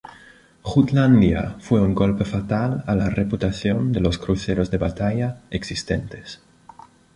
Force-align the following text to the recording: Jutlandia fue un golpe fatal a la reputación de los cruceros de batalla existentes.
Jutlandia 0.63 1.57
fue 1.59 1.79
un 1.79 1.93
golpe 1.93 2.25
fatal 2.25 2.83
a 2.87 2.95
la 2.95 3.11
reputación 3.11 3.91
de 3.91 3.99
los 3.99 4.17
cruceros 4.17 4.71
de 4.71 4.79
batalla 4.79 5.43
existentes. 5.51 6.41